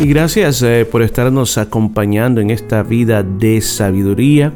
[0.00, 4.54] Y gracias eh, por estarnos acompañando en esta vida de sabiduría.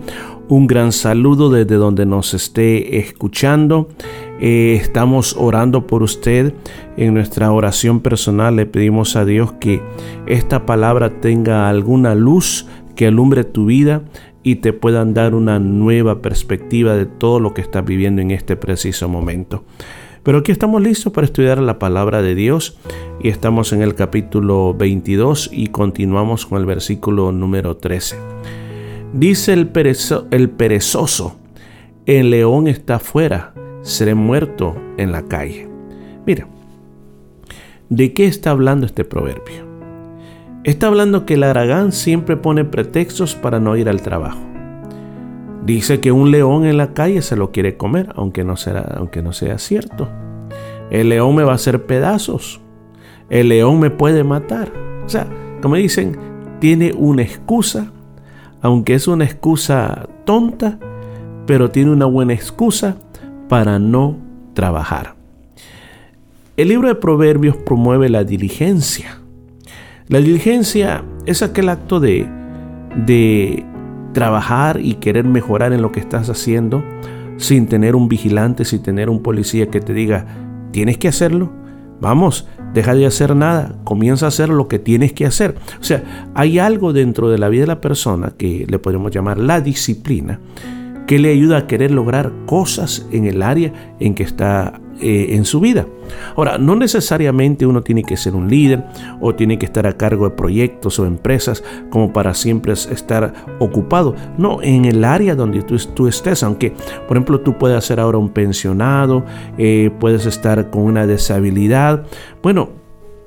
[0.48, 3.90] Un gran saludo desde donde nos esté escuchando.
[4.40, 6.54] Eh, estamos orando por usted.
[6.96, 9.82] En nuestra oración personal le pedimos a Dios que
[10.26, 12.66] esta palabra tenga alguna luz
[12.96, 14.02] que alumbre tu vida
[14.44, 18.54] y te puedan dar una nueva perspectiva de todo lo que estás viviendo en este
[18.54, 19.64] preciso momento.
[20.22, 22.78] Pero aquí estamos listos para estudiar la palabra de Dios
[23.20, 28.16] y estamos en el capítulo 22 y continuamos con el versículo número 13.
[29.12, 29.70] Dice el,
[30.30, 31.36] el perezoso,
[32.06, 35.68] el león está afuera, seré muerto en la calle.
[36.26, 36.48] Mira,
[37.88, 39.73] ¿de qué está hablando este proverbio?
[40.64, 44.40] Está hablando que el aragán siempre pone pretextos para no ir al trabajo.
[45.62, 49.20] Dice que un león en la calle se lo quiere comer, aunque no, será, aunque
[49.20, 50.08] no sea cierto.
[50.90, 52.62] El león me va a hacer pedazos.
[53.28, 54.72] El león me puede matar.
[55.04, 55.26] O sea,
[55.60, 56.16] como dicen,
[56.60, 57.92] tiene una excusa,
[58.62, 60.78] aunque es una excusa tonta,
[61.46, 62.96] pero tiene una buena excusa
[63.50, 64.16] para no
[64.54, 65.14] trabajar.
[66.56, 69.18] El libro de Proverbios promueve la diligencia.
[70.08, 72.28] La diligencia es aquel acto de,
[73.06, 73.64] de
[74.12, 76.84] trabajar y querer mejorar en lo que estás haciendo
[77.36, 80.26] sin tener un vigilante, sin tener un policía que te diga,
[80.72, 81.52] tienes que hacerlo.
[82.00, 85.54] Vamos, deja de hacer nada, comienza a hacer lo que tienes que hacer.
[85.80, 89.38] O sea, hay algo dentro de la vida de la persona que le podemos llamar
[89.38, 90.38] la disciplina,
[91.06, 95.44] que le ayuda a querer lograr cosas en el área en que está eh, en
[95.44, 95.86] su vida.
[96.36, 98.84] Ahora, no necesariamente uno tiene que ser un líder
[99.20, 104.14] o tiene que estar a cargo de proyectos o empresas como para siempre estar ocupado.
[104.38, 106.72] No, en el área donde tú, estés, aunque
[107.08, 109.24] por ejemplo tú puedes ser ahora un pensionado,
[109.58, 112.06] eh, puedes estar con una deshabilidad.
[112.42, 112.70] Bueno,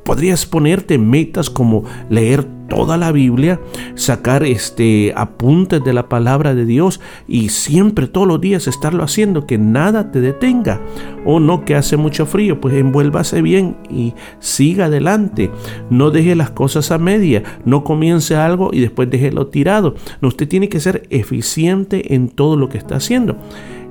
[0.03, 3.59] podrías ponerte metas como leer toda la Biblia,
[3.95, 9.45] sacar este apuntes de la palabra de Dios y siempre todos los días estarlo haciendo,
[9.45, 10.81] que nada te detenga.
[11.25, 15.51] O no que hace mucho frío, pues envuélvase bien y siga adelante.
[15.89, 19.95] No deje las cosas a media, no comience algo y después déjelo tirado.
[20.21, 23.37] No, usted tiene que ser eficiente en todo lo que está haciendo.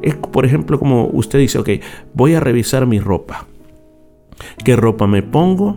[0.02, 1.70] Es por ejemplo como usted dice, ok,
[2.14, 3.46] voy a revisar mi ropa.
[4.64, 5.76] ¿Qué ropa me pongo?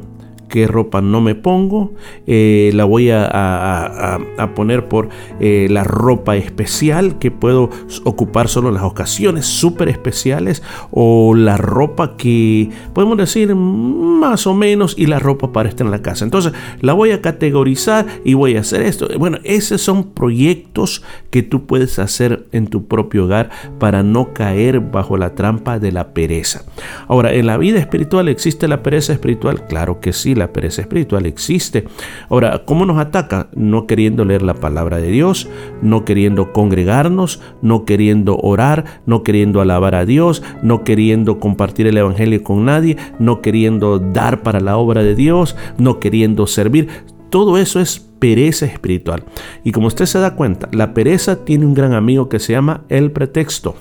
[0.49, 1.93] Qué ropa no me pongo,
[2.27, 4.19] eh, la voy a,
[4.55, 7.69] poner por eh, la ropa especial que puedo
[8.03, 14.53] ocupar solo en las ocasiones súper especiales o la ropa que podemos decir más o
[14.53, 16.25] menos y la ropa para estar en la casa.
[16.25, 16.51] Entonces
[16.81, 19.07] la voy a categorizar y voy a hacer esto.
[19.17, 24.79] Bueno, esos son proyectos que tú puedes hacer en tu propio hogar para no caer
[24.79, 26.63] bajo la trampa de la pereza.
[27.07, 31.25] Ahora, en la vida espiritual existe la pereza espiritual, claro que sí la pereza espiritual
[31.25, 31.85] existe.
[32.29, 33.49] Ahora, ¿cómo nos ataca?
[33.53, 35.47] No queriendo leer la palabra de Dios,
[35.81, 41.97] no queriendo congregarnos, no queriendo orar, no queriendo alabar a Dios, no queriendo compartir el
[41.97, 46.89] Evangelio con nadie, no queriendo dar para la obra de Dios, no queriendo servir.
[47.29, 49.23] Todo eso es pereza espiritual.
[49.63, 52.85] Y como usted se da cuenta, la pereza tiene un gran amigo que se llama
[52.89, 53.75] el pretexto.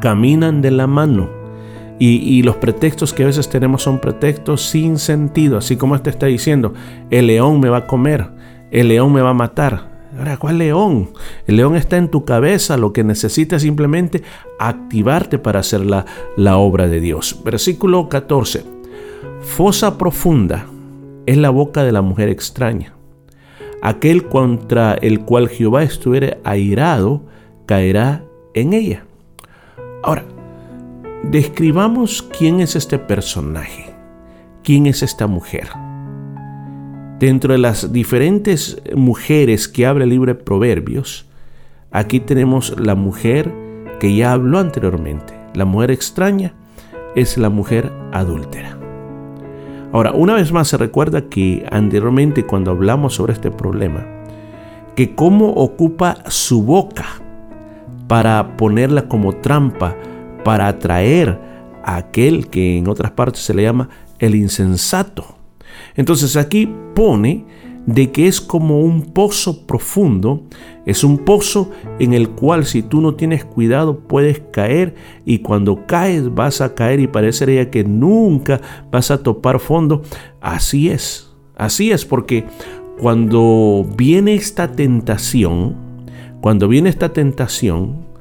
[0.00, 1.41] Caminan de la mano
[2.04, 6.26] y, los pretextos que a veces tenemos son pretextos sin sentido, así como este está
[6.26, 6.74] diciendo,
[7.10, 8.28] el león me va a comer,
[8.72, 9.92] el león me va a matar.
[10.18, 11.10] Ahora, ¿cuál león?
[11.46, 14.24] El león está en tu cabeza, lo que necesitas simplemente
[14.58, 16.04] activarte para hacer la,
[16.36, 17.40] la obra de Dios.
[17.44, 18.64] Versículo 14.
[19.40, 20.66] Fosa profunda
[21.26, 22.94] es la boca de la mujer extraña.
[23.80, 27.22] Aquel contra el cual Jehová estuviere airado
[27.66, 28.24] caerá
[28.54, 29.04] en ella.
[30.02, 30.24] Ahora,
[31.22, 33.94] Describamos quién es este personaje,
[34.64, 35.68] quién es esta mujer.
[37.20, 41.26] Dentro de las diferentes mujeres que habla el libro de Proverbios,
[41.92, 43.54] aquí tenemos la mujer
[44.00, 45.32] que ya habló anteriormente.
[45.54, 46.54] La mujer extraña
[47.14, 48.76] es la mujer adúltera.
[49.92, 54.04] Ahora, una vez más se recuerda que anteriormente cuando hablamos sobre este problema,
[54.96, 57.06] que cómo ocupa su boca
[58.08, 59.94] para ponerla como trampa
[60.44, 61.38] para atraer
[61.84, 65.36] a aquel que en otras partes se le llama el insensato.
[65.96, 67.44] Entonces aquí pone
[67.86, 70.44] de que es como un pozo profundo,
[70.86, 74.94] es un pozo en el cual si tú no tienes cuidado puedes caer
[75.24, 78.60] y cuando caes vas a caer y parecería que nunca
[78.90, 80.02] vas a topar fondo.
[80.40, 82.44] Así es, así es porque
[83.00, 85.74] cuando viene esta tentación,
[86.40, 88.11] cuando viene esta tentación,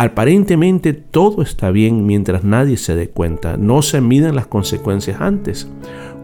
[0.00, 5.68] aparentemente todo está bien mientras nadie se dé cuenta, no se miden las consecuencias antes.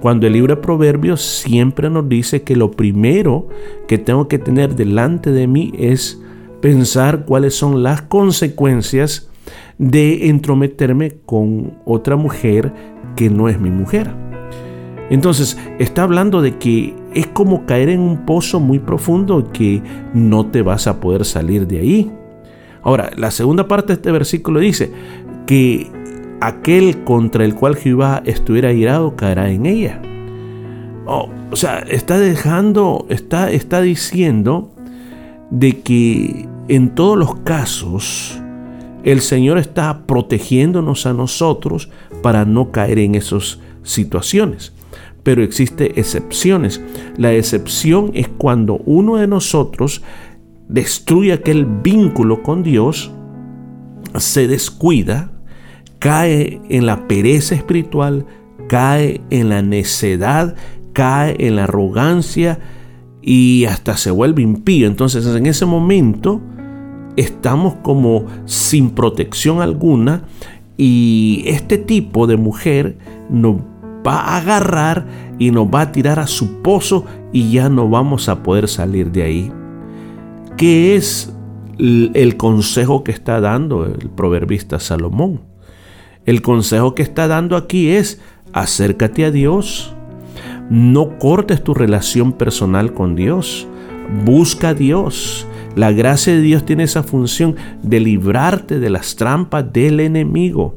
[0.00, 3.49] Cuando el libro de Proverbios siempre nos dice que lo primero
[3.88, 6.23] que tengo que tener delante de mí es
[6.61, 9.29] pensar cuáles son las consecuencias
[9.77, 12.73] de entrometerme con otra mujer
[13.17, 14.15] que no es mi mujer.
[15.11, 19.82] Entonces, está hablando de que es como caer en un pozo muy profundo que
[20.15, 22.12] no te vas a poder salir de ahí.
[22.84, 24.92] Ahora, la segunda parte de este versículo dice
[25.46, 25.90] que
[26.40, 30.00] aquel contra el cual Jehová estuviera irado caerá en ella.
[31.06, 34.70] Oh, o sea, está dejando, está, está diciendo
[35.50, 38.40] de que en todos los casos
[39.02, 41.90] el Señor está protegiéndonos a nosotros
[42.22, 44.72] para no caer en esas situaciones.
[45.22, 46.82] Pero existen excepciones.
[47.16, 50.02] La excepción es cuando uno de nosotros
[50.69, 53.11] destruye aquel vínculo con Dios,
[54.16, 55.32] se descuida,
[55.99, 58.26] cae en la pereza espiritual,
[58.69, 60.55] cae en la necedad,
[60.93, 62.58] cae en la arrogancia
[63.22, 64.87] y hasta se vuelve impío.
[64.87, 66.40] Entonces en ese momento
[67.17, 70.25] estamos como sin protección alguna
[70.76, 72.99] y este tipo de mujer
[73.31, 73.56] nos
[74.06, 75.06] va a agarrar
[75.38, 79.10] y nos va a tirar a su pozo y ya no vamos a poder salir
[79.10, 79.52] de ahí.
[80.56, 81.35] ¿Qué es
[81.79, 85.41] el consejo que está dando el proverbista Salomón?
[86.27, 88.21] El consejo que está dando aquí es
[88.53, 89.95] acércate a Dios.
[90.71, 93.67] No cortes tu relación personal con Dios.
[94.25, 95.49] Busca a Dios.
[95.75, 100.77] La gracia de Dios tiene esa función de librarte de las trampas del enemigo.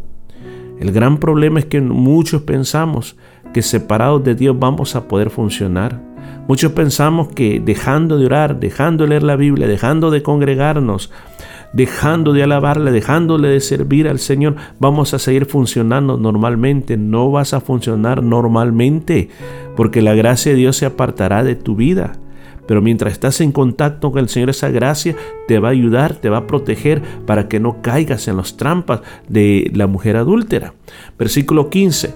[0.79, 3.15] El gran problema es que muchos pensamos
[3.53, 6.01] que separados de Dios vamos a poder funcionar.
[6.47, 11.11] Muchos pensamos que dejando de orar, dejando de leer la Biblia, dejando de congregarnos,
[11.73, 16.95] dejando de alabarle, dejándole de servir al Señor, vamos a seguir funcionando normalmente.
[16.95, 19.29] No vas a funcionar normalmente
[19.75, 22.13] porque la gracia de Dios se apartará de tu vida.
[22.67, 25.15] Pero mientras estás en contacto con el Señor, esa gracia
[25.47, 29.01] te va a ayudar, te va a proteger para que no caigas en las trampas
[29.29, 30.73] de la mujer adúltera.
[31.17, 32.13] Versículo 15.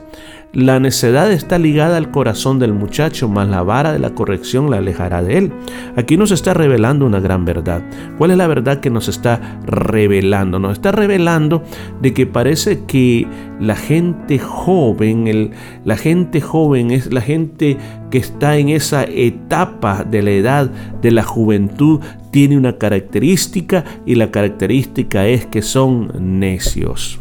[0.53, 4.79] La necedad está ligada al corazón del muchacho, mas la vara de la corrección la
[4.79, 5.53] alejará de él.
[5.95, 7.81] Aquí nos está revelando una gran verdad.
[8.17, 10.59] ¿Cuál es la verdad que nos está revelando?
[10.59, 11.63] Nos está revelando
[12.01, 13.25] de que parece que
[13.61, 15.51] la gente joven,
[15.85, 17.77] la gente joven es la gente
[18.09, 20.69] que está en esa etapa de la edad
[21.01, 26.11] de la juventud, tiene una característica y la característica es que son
[26.41, 27.20] necios.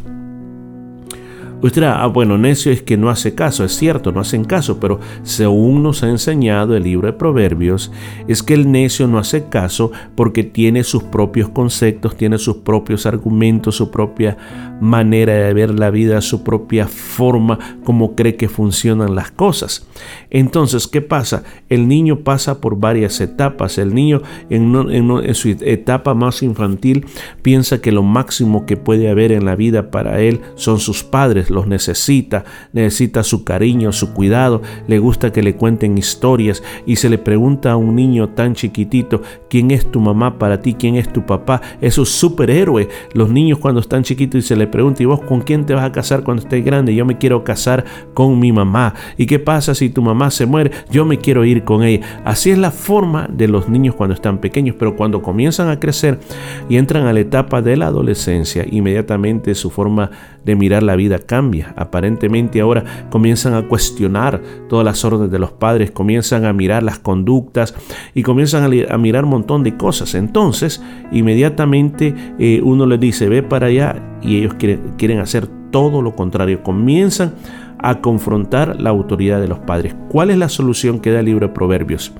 [1.63, 4.81] Usted dirá, ah, bueno, necio es que no hace caso, es cierto, no hacen caso,
[4.81, 7.93] pero según nos ha enseñado el libro de Proverbios,
[8.29, 13.05] es que el necio no hace caso porque tiene sus propios conceptos, tiene sus propios
[13.05, 14.37] argumentos, su propia
[14.81, 19.87] manera de ver la vida, su propia forma, como cree que funcionan las cosas.
[20.31, 21.43] Entonces, ¿qué pasa?
[21.69, 23.77] El niño pasa por varias etapas.
[23.77, 27.07] El niño en, en su etapa más infantil
[27.43, 31.50] piensa que lo máximo que puede haber en la vida para él son sus padres
[31.51, 37.09] los necesita, necesita su cariño, su cuidado, le gusta que le cuenten historias y se
[37.09, 40.75] le pregunta a un niño tan chiquitito, ¿quién es tu mamá para ti?
[40.75, 41.61] ¿Quién es tu papá?
[41.81, 42.89] Es un superhéroe.
[43.13, 45.85] Los niños cuando están chiquitos y se le pregunta, ¿y vos con quién te vas
[45.85, 46.95] a casar cuando estés grande?
[46.95, 48.95] Yo me quiero casar con mi mamá.
[49.17, 50.71] ¿Y qué pasa si tu mamá se muere?
[50.91, 52.23] Yo me quiero ir con ella.
[52.25, 56.21] Así es la forma de los niños cuando están pequeños, pero cuando comienzan a crecer
[56.69, 60.11] y entran a la etapa de la adolescencia, inmediatamente su forma
[60.45, 61.40] de mirar la vida cambia
[61.77, 66.99] Aparentemente ahora comienzan a cuestionar todas las órdenes de los padres, comienzan a mirar las
[66.99, 67.75] conductas
[68.15, 70.15] y comienzan a, mirar un montón de cosas.
[70.15, 70.83] Entonces,
[71.13, 76.15] inmediatamente eh, uno les dice, ve para allá y ellos quieren, quieren hacer todo lo
[76.15, 76.63] contrario.
[76.63, 77.35] Comienzan
[77.79, 79.95] a confrontar la autoridad de los padres.
[80.09, 82.13] ¿Cuál es la solución que da el libro de Proverbios?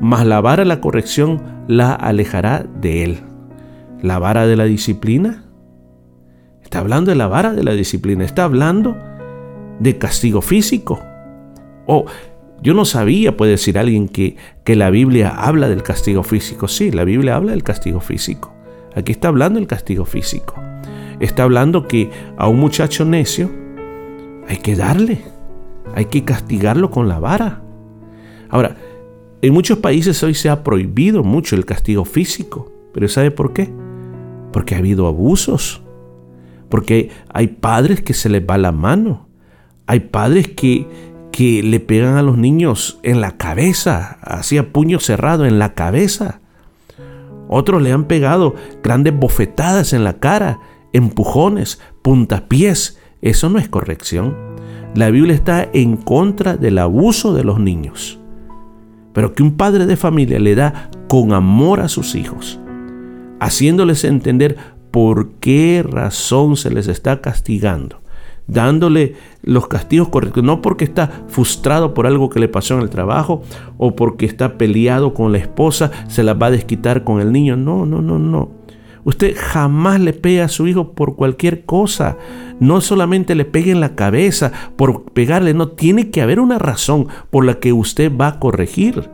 [0.00, 3.18] Mas la vara de la corrección la alejará de él.
[4.02, 5.44] La vara de la disciplina
[6.68, 8.94] Está hablando de la vara de la disciplina, está hablando
[9.78, 11.00] de castigo físico.
[11.86, 12.04] O
[12.60, 16.68] yo no sabía, puede decir alguien, que, que la Biblia habla del castigo físico.
[16.68, 18.52] Sí, la Biblia habla del castigo físico.
[18.94, 20.56] Aquí está hablando del castigo físico.
[21.20, 23.50] está hablando que a un muchacho necio
[24.46, 25.22] hay que darle,
[25.94, 27.62] hay que castigarlo con la vara.
[28.50, 28.76] Ahora,
[29.40, 33.70] en muchos países hoy se ha prohibido mucho el castigo físico, pero ¿sabe por qué?
[34.52, 35.82] Porque ha habido abusos,
[36.68, 39.28] porque hay padres que se les va la mano,
[39.86, 40.86] hay padres que,
[41.32, 46.40] que le pegan a los niños en la cabeza, hacía puño cerrado en la cabeza.
[47.48, 50.60] Otros le han pegado grandes bofetadas en la cara,
[50.92, 52.98] empujones, puntapiés.
[53.22, 54.36] Eso no es corrección.
[54.94, 58.18] La Biblia está en contra del abuso de los niños
[59.18, 62.60] pero que un padre de familia le da con amor a sus hijos,
[63.40, 64.56] haciéndoles entender
[64.90, 68.00] por qué razón se les está castigando,
[68.46, 72.90] dándole los castigos correctos, no porque está frustrado por algo que le pasó en el
[72.90, 73.42] trabajo
[73.76, 77.56] o porque está peleado con la esposa, se las va a desquitar con el niño,
[77.56, 78.58] no, no, no, no.
[79.04, 82.18] Usted jamás le pega a su hijo por cualquier cosa.
[82.60, 87.08] No solamente le pegue en la cabeza por pegarle, no, tiene que haber una razón
[87.30, 89.08] por la que usted va a corregir.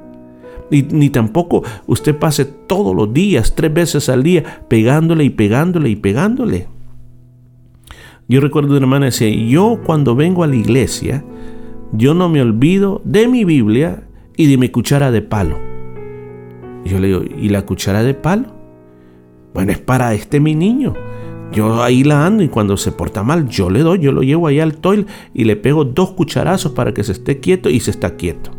[0.75, 5.89] Ni, ni, tampoco usted pase todos los días, tres veces al día, pegándole y pegándole
[5.89, 6.67] y pegándole.
[8.27, 11.25] Yo recuerdo una hermana decía, yo cuando vengo a la iglesia,
[11.93, 14.03] yo no me olvido de mi Biblia
[14.37, 15.59] y de mi cuchara de palo.
[16.85, 18.49] Yo le digo, ¿y la cuchara de palo?
[19.53, 20.95] Bueno, es para este mi niño.
[21.53, 24.49] Yo ahí la ando y cuando se porta mal, yo le doy, yo lo llevo
[24.49, 27.93] ahí al toil y le pego dos cucharazos para que se esté quieto y se
[27.93, 28.51] está quieto.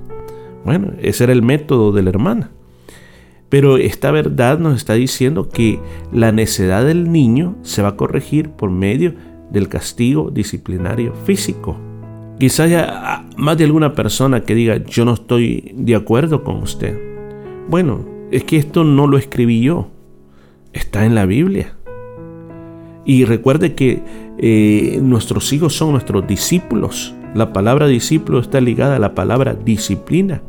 [0.66, 2.52] Bueno, ese era el método de la hermana.
[3.50, 5.80] Pero esta verdad nos está diciendo que
[6.12, 9.14] la necedad del niño se va a corregir por medio
[9.52, 11.78] del castigo disciplinario físico.
[12.40, 17.00] Quizá haya más de alguna persona que diga, yo no estoy de acuerdo con usted.
[17.70, 19.92] Bueno, es que esto no lo escribí yo
[20.76, 21.74] está en la Biblia.
[23.06, 24.04] Y recuerde que
[24.38, 27.16] eh, nuestros hijos son nuestros discípulos.
[27.34, 30.42] La palabra discípulo está ligada a la palabra disciplina.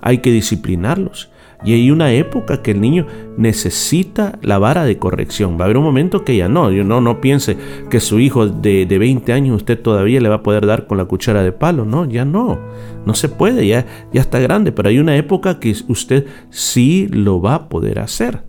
[0.00, 1.30] Hay que disciplinarlos.
[1.64, 5.56] Y hay una época que el niño necesita la vara de corrección.
[5.58, 6.70] Va a haber un momento que ya no.
[6.70, 7.56] No, no piense
[7.88, 10.98] que su hijo de, de 20 años usted todavía le va a poder dar con
[10.98, 11.84] la cuchara de palo.
[11.84, 12.58] No, ya no.
[13.06, 14.72] No se puede, ya, ya está grande.
[14.72, 18.42] Pero hay una época que usted sí lo va a poder hacer.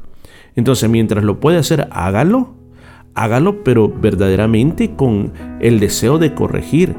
[0.56, 2.56] Entonces, mientras lo puede hacer, hágalo.
[3.13, 6.96] Hágalo, pero verdaderamente con el deseo de corregir,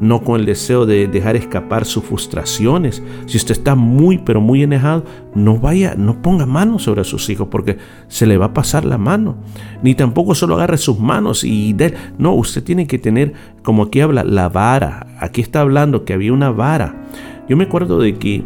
[0.00, 3.02] no con el deseo de dejar escapar sus frustraciones.
[3.26, 7.48] Si usted está muy, pero muy enojado, no vaya, no ponga manos sobre sus hijos
[7.50, 9.36] porque se le va a pasar la mano.
[9.82, 13.32] Ni tampoco solo agarre sus manos y de, no, usted tiene que tener,
[13.62, 15.06] como aquí habla, la vara.
[15.20, 17.04] Aquí está hablando que había una vara.
[17.48, 18.42] Yo me acuerdo de que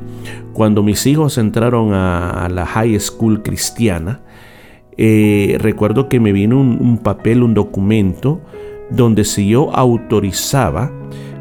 [0.53, 4.21] cuando mis hijos entraron a la high school cristiana,
[4.99, 8.41] eh, recuerdo que me vino un, papel, un documento,
[8.91, 10.91] donde si yo autorizaba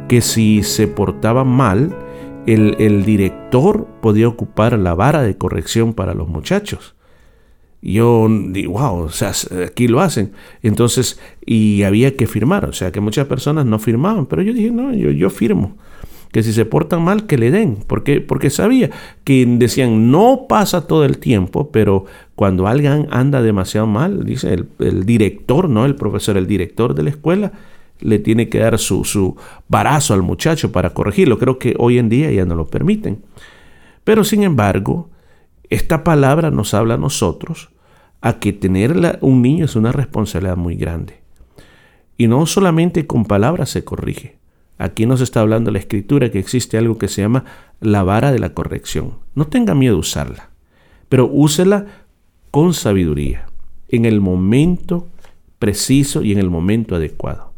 [0.08, 1.96] que si se portaba mal,
[2.46, 6.96] el, el, director podía ocupar la vara de corrección para los muchachos.
[7.82, 9.32] Yo digo, wow, o sea,
[9.66, 10.32] aquí lo hacen.
[10.62, 14.72] Entonces, y había que firmar, o sea, que muchas personas no firmaban, pero yo dije,
[14.72, 15.76] no, yo, yo firmo
[16.36, 18.90] que si se portan mal, que le den, porque, porque sabía
[19.24, 22.04] que decían, no pasa todo el tiempo, pero
[22.36, 27.12] cuando alguien anda demasiado mal, dice el, director, no el profesor, el director de la
[27.12, 27.54] escuela,
[28.00, 29.36] le tiene que dar su, su
[29.68, 31.38] barazo al muchacho para corregirlo.
[31.38, 33.24] Creo que hoy en día ya no lo permiten.
[34.04, 35.10] Pero sin embargo,
[35.70, 37.70] esta palabra nos habla a nosotros
[38.22, 41.22] a que tener un niño es una responsabilidad muy grande.
[42.18, 44.38] Y no solamente con palabras se corrige,
[44.78, 47.46] Aquí nos está hablando la escritura que existe algo que se llama
[47.80, 49.14] la vara de la corrección.
[49.34, 50.50] No tenga miedo de usarla,
[51.08, 51.86] pero úsela
[52.52, 53.48] con sabiduría,
[53.88, 55.08] en el momento
[55.60, 57.54] preciso y en el momento adecuado.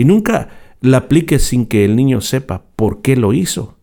[0.00, 0.48] Y nunca
[0.80, 3.76] la aplique sin que el niño sepa por qué lo hizo.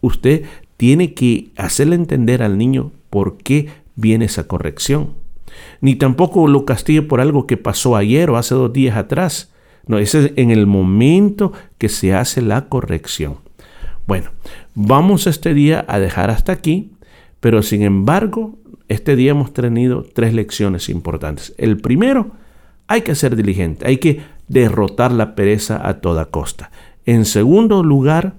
[0.00, 0.44] Usted
[0.78, 5.10] tiene que hacerle entender al niño por qué viene esa corrección.
[5.82, 9.52] Ni tampoco lo castigue por algo que pasó ayer o hace dos días atrás.
[9.86, 13.36] No, ese es en el momento que se hace la corrección.
[14.06, 14.30] Bueno,
[14.74, 16.92] vamos este día a dejar hasta aquí,
[17.40, 18.58] pero sin embargo,
[18.88, 21.52] este día hemos tenido tres lecciones importantes.
[21.58, 22.30] El primero,
[22.86, 26.70] hay que ser diligente, hay que derrotar la pereza a toda costa.
[27.06, 28.34] En segundo lugar,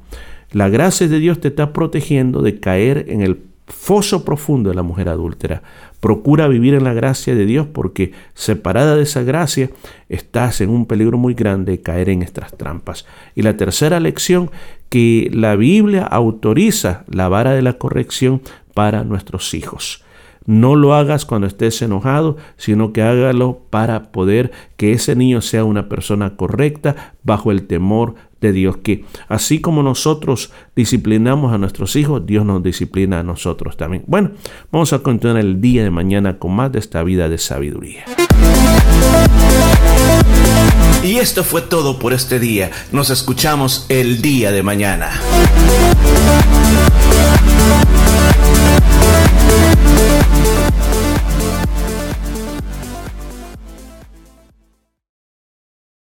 [0.51, 4.83] la gracia de Dios te está protegiendo de caer en el foso profundo de la
[4.83, 5.63] mujer adúltera.
[5.99, 9.71] Procura vivir en la gracia de Dios porque separada de esa gracia
[10.07, 13.05] estás en un peligro muy grande de caer en estas trampas.
[13.33, 14.51] Y la tercera lección,
[14.89, 18.41] que la Biblia autoriza la vara de la corrección
[18.73, 20.04] para nuestros hijos.
[20.45, 25.63] No lo hagas cuando estés enojado, sino que hágalo para poder que ese niño sea
[25.63, 28.77] una persona correcta bajo el temor de Dios.
[28.77, 34.03] Que así como nosotros disciplinamos a nuestros hijos, Dios nos disciplina a nosotros también.
[34.07, 34.31] Bueno,
[34.71, 38.05] vamos a continuar el día de mañana con más de esta vida de sabiduría.
[41.03, 42.71] Y esto fue todo por este día.
[42.91, 45.11] Nos escuchamos el día de mañana.